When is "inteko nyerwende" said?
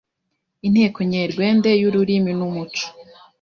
0.67-1.69